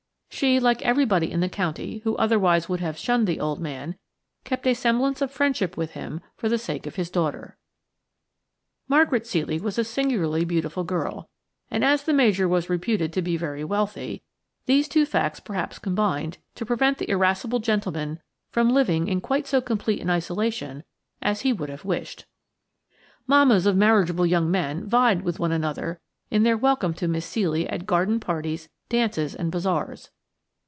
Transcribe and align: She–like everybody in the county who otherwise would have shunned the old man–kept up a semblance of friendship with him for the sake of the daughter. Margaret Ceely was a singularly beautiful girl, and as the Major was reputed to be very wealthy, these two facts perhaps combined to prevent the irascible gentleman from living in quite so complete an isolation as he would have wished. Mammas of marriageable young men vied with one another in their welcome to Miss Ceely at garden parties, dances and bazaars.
She–like 0.41 0.81
everybody 0.81 1.29
in 1.31 1.39
the 1.39 1.49
county 1.49 1.99
who 1.99 2.15
otherwise 2.15 2.67
would 2.67 2.79
have 2.79 2.97
shunned 2.97 3.27
the 3.27 3.39
old 3.39 3.59
man–kept 3.61 4.65
up 4.65 4.71
a 4.71 4.73
semblance 4.73 5.21
of 5.21 5.29
friendship 5.29 5.77
with 5.77 5.91
him 5.91 6.19
for 6.35 6.49
the 6.49 6.57
sake 6.57 6.87
of 6.87 6.95
the 6.95 7.05
daughter. 7.05 7.57
Margaret 8.87 9.25
Ceely 9.25 9.61
was 9.61 9.77
a 9.77 9.83
singularly 9.83 10.43
beautiful 10.43 10.83
girl, 10.83 11.29
and 11.69 11.85
as 11.85 12.01
the 12.01 12.13
Major 12.13 12.47
was 12.47 12.71
reputed 12.71 13.13
to 13.13 13.21
be 13.21 13.37
very 13.37 13.63
wealthy, 13.63 14.23
these 14.65 14.87
two 14.87 15.05
facts 15.05 15.39
perhaps 15.39 15.77
combined 15.77 16.39
to 16.55 16.65
prevent 16.65 16.97
the 16.97 17.09
irascible 17.11 17.59
gentleman 17.59 18.19
from 18.49 18.71
living 18.73 19.07
in 19.09 19.21
quite 19.21 19.45
so 19.45 19.61
complete 19.61 20.01
an 20.01 20.09
isolation 20.09 20.83
as 21.21 21.41
he 21.41 21.53
would 21.53 21.69
have 21.69 21.85
wished. 21.85 22.25
Mammas 23.27 23.67
of 23.67 23.77
marriageable 23.77 24.25
young 24.25 24.49
men 24.49 24.87
vied 24.87 25.21
with 25.21 25.37
one 25.37 25.51
another 25.51 25.99
in 26.31 26.41
their 26.41 26.57
welcome 26.57 26.95
to 26.95 27.07
Miss 27.07 27.29
Ceely 27.31 27.71
at 27.71 27.85
garden 27.85 28.19
parties, 28.19 28.69
dances 28.89 29.35
and 29.35 29.51
bazaars. 29.51 30.09